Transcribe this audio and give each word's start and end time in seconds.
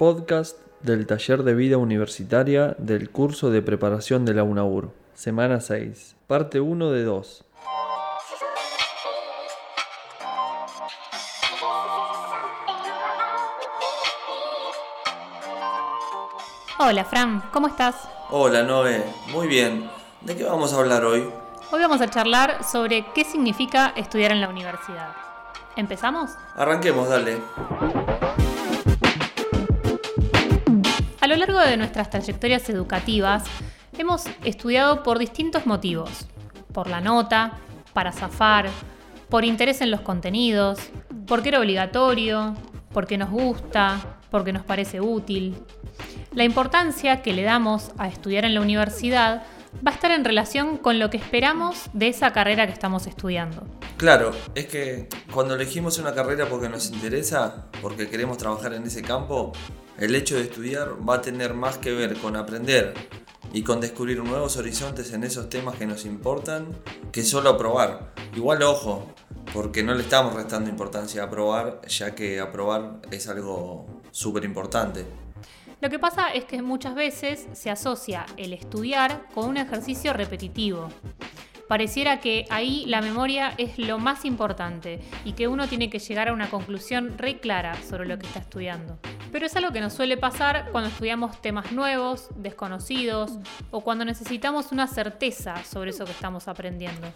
podcast 0.00 0.56
del 0.80 1.06
taller 1.06 1.42
de 1.42 1.52
vida 1.52 1.76
universitaria 1.76 2.74
del 2.78 3.10
curso 3.10 3.50
de 3.50 3.60
preparación 3.60 4.24
de 4.24 4.32
la 4.32 4.44
UNAUR, 4.44 4.94
semana 5.12 5.60
6, 5.60 6.16
parte 6.26 6.58
1 6.58 6.90
de 6.90 7.04
2. 7.04 7.44
Hola 16.78 17.04
Fran, 17.04 17.42
¿cómo 17.52 17.68
estás? 17.68 18.08
Hola 18.30 18.62
Noé, 18.62 19.04
muy 19.32 19.48
bien. 19.48 19.90
¿De 20.22 20.34
qué 20.34 20.44
vamos 20.44 20.72
a 20.72 20.78
hablar 20.78 21.04
hoy? 21.04 21.30
Hoy 21.70 21.80
vamos 21.82 22.00
a 22.00 22.08
charlar 22.08 22.64
sobre 22.64 23.04
qué 23.12 23.24
significa 23.24 23.92
estudiar 23.94 24.32
en 24.32 24.40
la 24.40 24.48
universidad. 24.48 25.12
¿Empezamos? 25.76 26.30
Arranquemos, 26.56 27.06
dale. 27.10 27.36
Lo 31.30 31.36
largo 31.36 31.60
de 31.60 31.76
nuestras 31.76 32.10
trayectorias 32.10 32.68
educativas, 32.70 33.44
hemos 33.96 34.24
estudiado 34.42 35.04
por 35.04 35.20
distintos 35.20 35.64
motivos. 35.64 36.26
Por 36.72 36.88
la 36.90 37.00
nota, 37.00 37.52
para 37.92 38.10
zafar, 38.10 38.68
por 39.28 39.44
interés 39.44 39.80
en 39.80 39.92
los 39.92 40.00
contenidos, 40.00 40.80
porque 41.28 41.50
era 41.50 41.60
obligatorio, 41.60 42.56
porque 42.92 43.16
nos 43.16 43.30
gusta, 43.30 44.00
porque 44.32 44.52
nos 44.52 44.64
parece 44.64 45.00
útil. 45.00 45.54
La 46.34 46.42
importancia 46.42 47.22
que 47.22 47.32
le 47.32 47.44
damos 47.44 47.92
a 47.96 48.08
estudiar 48.08 48.44
en 48.44 48.54
la 48.54 48.60
universidad 48.60 49.44
va 49.86 49.92
a 49.92 49.94
estar 49.94 50.10
en 50.10 50.24
relación 50.24 50.78
con 50.78 50.98
lo 50.98 51.10
que 51.10 51.18
esperamos 51.18 51.90
de 51.92 52.08
esa 52.08 52.32
carrera 52.32 52.66
que 52.66 52.72
estamos 52.72 53.06
estudiando. 53.06 53.64
Claro, 54.00 54.30
es 54.54 54.64
que 54.64 55.08
cuando 55.30 55.54
elegimos 55.56 55.98
una 55.98 56.14
carrera 56.14 56.48
porque 56.48 56.70
nos 56.70 56.90
interesa, 56.90 57.66
porque 57.82 58.08
queremos 58.08 58.38
trabajar 58.38 58.72
en 58.72 58.84
ese 58.84 59.02
campo, 59.02 59.52
el 59.98 60.14
hecho 60.14 60.36
de 60.36 60.44
estudiar 60.44 61.06
va 61.06 61.16
a 61.16 61.20
tener 61.20 61.52
más 61.52 61.76
que 61.76 61.92
ver 61.92 62.16
con 62.16 62.34
aprender 62.34 62.94
y 63.52 63.62
con 63.62 63.78
descubrir 63.78 64.24
nuevos 64.24 64.56
horizontes 64.56 65.12
en 65.12 65.22
esos 65.22 65.50
temas 65.50 65.76
que 65.76 65.84
nos 65.84 66.06
importan 66.06 66.68
que 67.12 67.22
solo 67.22 67.50
aprobar. 67.50 68.14
Igual 68.34 68.62
ojo, 68.62 69.04
porque 69.52 69.82
no 69.82 69.92
le 69.92 70.00
estamos 70.00 70.32
restando 70.32 70.70
importancia 70.70 71.20
a 71.20 71.26
aprobar, 71.26 71.82
ya 71.86 72.14
que 72.14 72.40
aprobar 72.40 73.02
es 73.10 73.28
algo 73.28 74.00
súper 74.12 74.46
importante. 74.46 75.04
Lo 75.82 75.90
que 75.90 75.98
pasa 75.98 76.28
es 76.32 76.44
que 76.44 76.60
muchas 76.62 76.94
veces 76.94 77.48
se 77.52 77.68
asocia 77.68 78.24
el 78.38 78.54
estudiar 78.54 79.26
con 79.34 79.48
un 79.48 79.58
ejercicio 79.58 80.14
repetitivo. 80.14 80.88
Pareciera 81.70 82.20
que 82.20 82.46
ahí 82.50 82.84
la 82.88 83.00
memoria 83.00 83.54
es 83.56 83.78
lo 83.78 84.00
más 84.00 84.24
importante 84.24 84.98
y 85.24 85.34
que 85.34 85.46
uno 85.46 85.68
tiene 85.68 85.88
que 85.88 86.00
llegar 86.00 86.26
a 86.26 86.32
una 86.32 86.50
conclusión 86.50 87.16
re 87.16 87.38
clara 87.38 87.80
sobre 87.88 88.08
lo 88.08 88.18
que 88.18 88.26
está 88.26 88.40
estudiando. 88.40 88.98
Pero 89.30 89.46
es 89.46 89.54
algo 89.54 89.70
que 89.70 89.80
nos 89.80 89.92
suele 89.92 90.16
pasar 90.16 90.70
cuando 90.72 90.90
estudiamos 90.90 91.40
temas 91.40 91.70
nuevos, 91.70 92.26
desconocidos 92.34 93.38
o 93.70 93.82
cuando 93.82 94.04
necesitamos 94.04 94.72
una 94.72 94.88
certeza 94.88 95.62
sobre 95.62 95.90
eso 95.90 96.04
que 96.04 96.10
estamos 96.10 96.48
aprendiendo. 96.48 97.06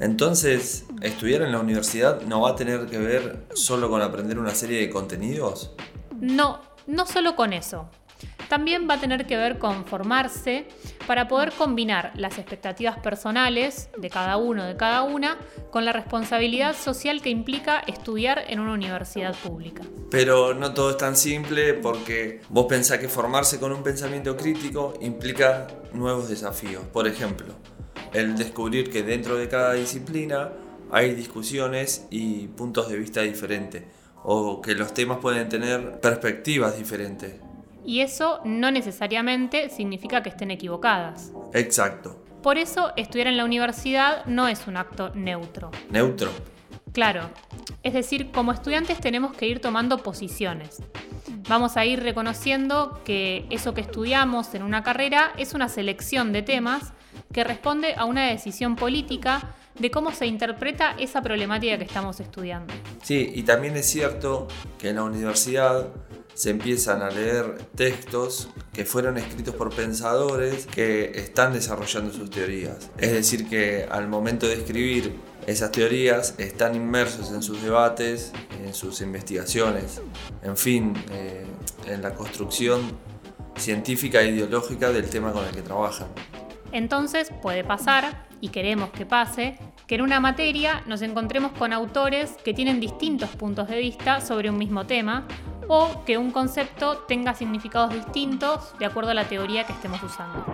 Entonces, 0.00 0.86
¿estudiar 1.02 1.42
en 1.42 1.52
la 1.52 1.60
universidad 1.60 2.20
no 2.22 2.40
va 2.40 2.50
a 2.50 2.56
tener 2.56 2.86
que 2.86 2.98
ver 2.98 3.46
solo 3.54 3.88
con 3.88 4.02
aprender 4.02 4.40
una 4.40 4.56
serie 4.56 4.80
de 4.80 4.90
contenidos? 4.90 5.70
No, 6.20 6.58
no 6.88 7.06
solo 7.06 7.36
con 7.36 7.52
eso 7.52 7.88
también 8.50 8.88
va 8.90 8.94
a 8.94 9.00
tener 9.00 9.26
que 9.28 9.36
ver 9.36 9.60
con 9.60 9.84
formarse 9.84 10.66
para 11.06 11.28
poder 11.28 11.52
combinar 11.52 12.10
las 12.16 12.36
expectativas 12.36 12.98
personales 12.98 13.88
de 13.96 14.10
cada 14.10 14.38
uno, 14.38 14.64
de 14.64 14.76
cada 14.76 15.04
una, 15.04 15.38
con 15.70 15.84
la 15.84 15.92
responsabilidad 15.92 16.74
social 16.76 17.22
que 17.22 17.30
implica 17.30 17.78
estudiar 17.78 18.42
en 18.48 18.58
una 18.58 18.72
universidad 18.72 19.36
pública. 19.36 19.84
Pero 20.10 20.52
no 20.52 20.74
todo 20.74 20.90
es 20.90 20.96
tan 20.96 21.16
simple 21.16 21.74
porque 21.74 22.40
vos 22.48 22.66
pensás 22.66 22.98
que 22.98 23.08
formarse 23.08 23.60
con 23.60 23.70
un 23.70 23.84
pensamiento 23.84 24.36
crítico 24.36 24.94
implica 25.00 25.68
nuevos 25.92 26.28
desafíos. 26.28 26.82
Por 26.92 27.06
ejemplo, 27.06 27.54
el 28.12 28.36
descubrir 28.36 28.90
que 28.90 29.04
dentro 29.04 29.36
de 29.36 29.48
cada 29.48 29.74
disciplina 29.74 30.50
hay 30.90 31.14
discusiones 31.14 32.08
y 32.10 32.48
puntos 32.48 32.88
de 32.88 32.96
vista 32.96 33.20
diferentes 33.20 33.84
o 34.24 34.60
que 34.60 34.74
los 34.74 34.92
temas 34.92 35.18
pueden 35.18 35.48
tener 35.48 36.00
perspectivas 36.00 36.76
diferentes. 36.76 37.34
Y 37.90 38.02
eso 38.02 38.40
no 38.44 38.70
necesariamente 38.70 39.68
significa 39.68 40.22
que 40.22 40.28
estén 40.28 40.52
equivocadas. 40.52 41.32
Exacto. 41.52 42.22
Por 42.40 42.56
eso, 42.56 42.92
estudiar 42.94 43.26
en 43.26 43.36
la 43.36 43.44
universidad 43.44 44.24
no 44.26 44.46
es 44.46 44.68
un 44.68 44.76
acto 44.76 45.10
neutro. 45.12 45.72
¿Neutro? 45.90 46.30
Claro. 46.92 47.30
Es 47.82 47.92
decir, 47.92 48.30
como 48.30 48.52
estudiantes 48.52 49.00
tenemos 49.00 49.36
que 49.36 49.48
ir 49.48 49.58
tomando 49.58 49.98
posiciones. 50.04 50.80
Vamos 51.48 51.76
a 51.76 51.84
ir 51.84 52.00
reconociendo 52.00 53.00
que 53.04 53.46
eso 53.50 53.74
que 53.74 53.80
estudiamos 53.80 54.54
en 54.54 54.62
una 54.62 54.84
carrera 54.84 55.32
es 55.36 55.52
una 55.52 55.68
selección 55.68 56.32
de 56.32 56.42
temas 56.42 56.92
que 57.32 57.42
responde 57.42 57.94
a 57.96 58.04
una 58.04 58.28
decisión 58.28 58.76
política 58.76 59.56
de 59.80 59.90
cómo 59.90 60.12
se 60.12 60.26
interpreta 60.26 60.94
esa 60.96 61.22
problemática 61.22 61.76
que 61.76 61.84
estamos 61.84 62.20
estudiando. 62.20 62.72
Sí, 63.02 63.32
y 63.34 63.42
también 63.42 63.76
es 63.76 63.86
cierto 63.86 64.46
que 64.78 64.90
en 64.90 64.96
la 64.96 65.02
universidad 65.02 65.88
se 66.40 66.48
empiezan 66.48 67.02
a 67.02 67.10
leer 67.10 67.58
textos 67.74 68.48
que 68.72 68.86
fueron 68.86 69.18
escritos 69.18 69.54
por 69.54 69.74
pensadores 69.74 70.64
que 70.64 71.12
están 71.14 71.52
desarrollando 71.52 72.14
sus 72.14 72.30
teorías. 72.30 72.90
Es 72.96 73.12
decir, 73.12 73.46
que 73.46 73.86
al 73.90 74.08
momento 74.08 74.46
de 74.46 74.54
escribir 74.54 75.16
esas 75.46 75.70
teorías 75.70 76.34
están 76.38 76.74
inmersos 76.74 77.30
en 77.30 77.42
sus 77.42 77.62
debates, 77.62 78.32
en 78.64 78.72
sus 78.72 79.02
investigaciones, 79.02 80.00
en 80.42 80.56
fin, 80.56 80.94
eh, 81.12 81.44
en 81.84 82.00
la 82.00 82.14
construcción 82.14 82.90
científica 83.58 84.22
e 84.22 84.30
ideológica 84.30 84.90
del 84.92 85.10
tema 85.10 85.34
con 85.34 85.44
el 85.44 85.50
que 85.54 85.60
trabajan. 85.60 86.08
Entonces 86.72 87.30
puede 87.42 87.64
pasar, 87.64 88.26
y 88.40 88.48
queremos 88.48 88.88
que 88.92 89.04
pase, 89.04 89.58
que 89.86 89.96
en 89.96 90.00
una 90.00 90.20
materia 90.20 90.84
nos 90.86 91.02
encontremos 91.02 91.52
con 91.52 91.74
autores 91.74 92.30
que 92.42 92.54
tienen 92.54 92.80
distintos 92.80 93.28
puntos 93.28 93.68
de 93.68 93.78
vista 93.78 94.22
sobre 94.22 94.48
un 94.48 94.56
mismo 94.56 94.86
tema 94.86 95.26
o 95.72 96.04
que 96.04 96.18
un 96.18 96.32
concepto 96.32 96.98
tenga 97.06 97.32
significados 97.32 97.94
distintos 97.94 98.74
de 98.80 98.86
acuerdo 98.86 99.12
a 99.12 99.14
la 99.14 99.28
teoría 99.28 99.64
que 99.64 99.72
estemos 99.72 100.02
usando. 100.02 100.44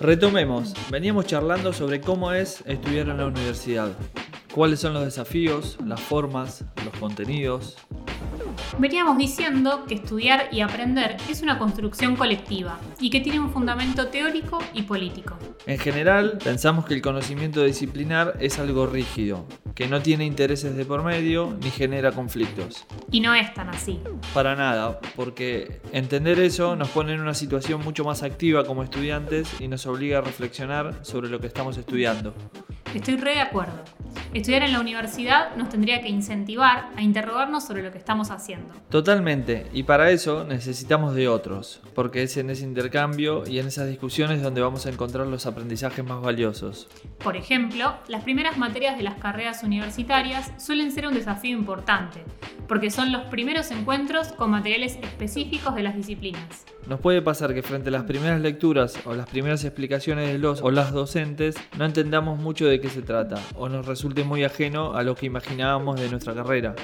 Retomemos, 0.00 0.74
veníamos 0.90 1.26
charlando 1.26 1.72
sobre 1.72 2.00
cómo 2.00 2.32
es 2.32 2.64
estudiar 2.66 3.08
en 3.08 3.18
la 3.18 3.26
universidad, 3.26 3.92
cuáles 4.52 4.80
son 4.80 4.94
los 4.94 5.04
desafíos, 5.04 5.78
las 5.86 6.00
formas, 6.00 6.64
los 6.84 6.98
contenidos, 6.98 7.76
Veníamos 8.78 9.18
diciendo 9.18 9.84
que 9.86 9.94
estudiar 9.94 10.48
y 10.50 10.62
aprender 10.62 11.18
es 11.28 11.42
una 11.42 11.58
construcción 11.58 12.16
colectiva 12.16 12.78
y 13.00 13.10
que 13.10 13.20
tiene 13.20 13.38
un 13.38 13.52
fundamento 13.52 14.08
teórico 14.08 14.60
y 14.72 14.82
político. 14.82 15.36
En 15.66 15.78
general, 15.78 16.38
pensamos 16.42 16.86
que 16.86 16.94
el 16.94 17.02
conocimiento 17.02 17.62
disciplinar 17.62 18.34
es 18.40 18.58
algo 18.58 18.86
rígido, 18.86 19.46
que 19.74 19.88
no 19.88 20.00
tiene 20.00 20.24
intereses 20.24 20.74
de 20.74 20.86
por 20.86 21.02
medio 21.02 21.54
ni 21.62 21.70
genera 21.70 22.12
conflictos. 22.12 22.86
Y 23.10 23.20
no 23.20 23.34
es 23.34 23.52
tan 23.52 23.68
así. 23.68 24.00
Para 24.32 24.56
nada, 24.56 25.00
porque 25.16 25.80
entender 25.92 26.40
eso 26.40 26.74
nos 26.74 26.88
pone 26.88 27.12
en 27.12 27.20
una 27.20 27.34
situación 27.34 27.82
mucho 27.84 28.04
más 28.04 28.22
activa 28.22 28.64
como 28.64 28.82
estudiantes 28.82 29.48
y 29.60 29.68
nos 29.68 29.86
obliga 29.86 30.18
a 30.18 30.20
reflexionar 30.22 30.94
sobre 31.02 31.28
lo 31.28 31.40
que 31.40 31.46
estamos 31.46 31.76
estudiando. 31.76 32.34
Estoy 32.94 33.16
re 33.16 33.34
de 33.34 33.40
acuerdo. 33.40 33.84
Estudiar 34.34 34.62
en 34.62 34.72
la 34.72 34.80
universidad 34.80 35.54
nos 35.56 35.68
tendría 35.68 36.00
que 36.00 36.08
incentivar 36.08 36.88
a 36.96 37.02
interrogarnos 37.02 37.66
sobre 37.66 37.82
lo 37.82 37.92
que 37.92 37.98
estamos 37.98 38.30
haciendo. 38.30 38.72
Totalmente, 38.88 39.66
y 39.74 39.82
para 39.82 40.10
eso 40.10 40.44
necesitamos 40.44 41.14
de 41.14 41.28
otros, 41.28 41.82
porque 41.94 42.22
es 42.22 42.38
en 42.38 42.48
ese 42.48 42.64
intercambio 42.64 43.44
y 43.46 43.58
en 43.58 43.66
esas 43.66 43.88
discusiones 43.88 44.42
donde 44.42 44.62
vamos 44.62 44.86
a 44.86 44.88
encontrar 44.88 45.26
los 45.26 45.44
aprendizajes 45.44 46.02
más 46.02 46.22
valiosos. 46.22 46.88
Por 47.22 47.36
ejemplo, 47.36 47.94
las 48.08 48.24
primeras 48.24 48.56
materias 48.56 48.96
de 48.96 49.02
las 49.02 49.16
carreras 49.16 49.64
universitarias 49.64 50.50
suelen 50.56 50.92
ser 50.92 51.06
un 51.06 51.12
desafío 51.12 51.54
importante, 51.54 52.24
porque 52.68 52.90
son 52.90 53.12
los 53.12 53.24
primeros 53.24 53.70
encuentros 53.70 54.28
con 54.28 54.50
materiales 54.50 54.98
específicos 55.02 55.74
de 55.74 55.82
las 55.82 55.94
disciplinas. 55.94 56.64
Nos 56.88 57.00
puede 57.00 57.22
pasar 57.22 57.54
que 57.54 57.62
frente 57.62 57.90
a 57.90 57.92
las 57.92 58.04
primeras 58.04 58.40
lecturas 58.40 58.98
o 59.04 59.14
las 59.14 59.28
primeras 59.28 59.62
explicaciones 59.64 60.32
de 60.32 60.38
los 60.38 60.62
o 60.62 60.70
las 60.70 60.92
docentes 60.92 61.56
no 61.78 61.84
entendamos 61.84 62.40
mucho 62.40 62.66
de 62.66 62.80
qué 62.80 62.88
se 62.88 63.02
trata 63.02 63.40
o 63.56 63.68
nos 63.68 63.86
resulte 63.86 64.21
muy 64.24 64.44
ajeno 64.44 64.94
a 64.94 65.02
lo 65.02 65.14
que 65.14 65.26
imaginábamos 65.26 66.00
de 66.00 66.08
nuestra 66.08 66.34
carrera. 66.34 66.74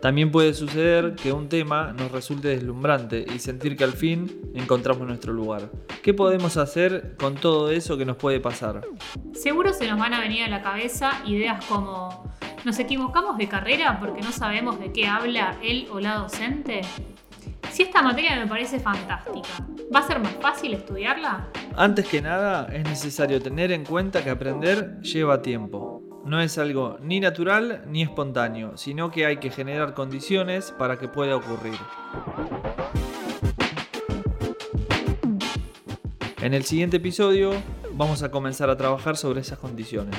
También 0.00 0.32
puede 0.32 0.52
suceder 0.52 1.14
que 1.14 1.32
un 1.32 1.48
tema 1.48 1.92
nos 1.92 2.10
resulte 2.10 2.48
deslumbrante 2.48 3.24
y 3.32 3.38
sentir 3.38 3.76
que 3.76 3.84
al 3.84 3.92
fin 3.92 4.50
encontramos 4.52 5.06
nuestro 5.06 5.32
lugar. 5.32 5.70
¿Qué 6.02 6.12
podemos 6.12 6.56
hacer 6.56 7.14
con 7.16 7.36
todo 7.36 7.70
eso 7.70 7.96
que 7.96 8.04
nos 8.04 8.16
puede 8.16 8.40
pasar? 8.40 8.80
Seguro 9.32 9.72
se 9.72 9.88
nos 9.88 10.00
van 10.00 10.12
a 10.12 10.20
venir 10.20 10.42
a 10.42 10.48
la 10.48 10.60
cabeza 10.60 11.22
ideas 11.24 11.64
como 11.66 12.28
¿nos 12.64 12.78
equivocamos 12.78 13.38
de 13.38 13.48
carrera 13.48 13.98
porque 14.00 14.22
no 14.22 14.32
sabemos 14.32 14.80
de 14.80 14.92
qué 14.92 15.06
habla 15.06 15.56
él 15.62 15.86
o 15.92 16.00
la 16.00 16.16
docente? 16.16 16.80
Si 17.70 17.84
esta 17.84 18.02
materia 18.02 18.36
me 18.36 18.46
parece 18.46 18.80
fantástica, 18.80 19.66
¿va 19.94 20.00
a 20.00 20.02
ser 20.02 20.18
más 20.18 20.34
fácil 20.40 20.74
estudiarla? 20.74 21.48
Antes 21.76 22.06
que 22.06 22.20
nada, 22.20 22.68
es 22.72 22.84
necesario 22.84 23.40
tener 23.40 23.72
en 23.72 23.84
cuenta 23.84 24.22
que 24.22 24.30
aprender 24.30 25.00
lleva 25.00 25.40
tiempo. 25.40 25.91
No 26.24 26.40
es 26.40 26.58
algo 26.58 26.98
ni 27.00 27.20
natural 27.20 27.84
ni 27.88 28.02
espontáneo, 28.02 28.76
sino 28.76 29.10
que 29.10 29.26
hay 29.26 29.38
que 29.38 29.50
generar 29.50 29.94
condiciones 29.94 30.72
para 30.72 30.98
que 30.98 31.08
pueda 31.08 31.36
ocurrir. 31.36 31.78
En 36.40 36.54
el 36.54 36.64
siguiente 36.64 36.96
episodio 36.96 37.52
vamos 37.92 38.22
a 38.22 38.30
comenzar 38.30 38.68
a 38.70 38.76
trabajar 38.76 39.16
sobre 39.16 39.40
esas 39.40 39.58
condiciones. 39.58 40.16